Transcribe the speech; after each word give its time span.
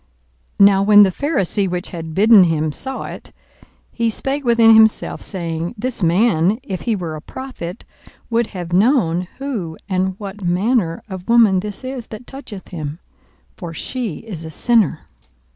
42:007:039 0.57 0.65
Now 0.67 0.81
when 0.81 1.03
the 1.03 1.11
Pharisee 1.11 1.69
which 1.69 1.89
had 1.89 2.15
bidden 2.15 2.45
him 2.45 2.71
saw 2.71 3.03
it, 3.03 3.31
he 3.91 4.09
spake 4.09 4.43
within 4.43 4.73
himself, 4.73 5.21
saying, 5.21 5.75
This 5.77 6.01
man, 6.01 6.57
if 6.63 6.81
he 6.81 6.95
were 6.95 7.15
a 7.15 7.21
prophet, 7.21 7.85
would 8.31 8.47
have 8.47 8.73
known 8.73 9.27
who 9.37 9.77
and 9.87 10.19
what 10.19 10.41
manner 10.43 11.03
of 11.07 11.29
woman 11.29 11.59
this 11.59 11.83
is 11.83 12.07
that 12.07 12.25
toucheth 12.25 12.69
him: 12.69 12.97
for 13.55 13.75
she 13.75 14.15
is 14.25 14.43
a 14.43 14.49
sinner. 14.49 15.01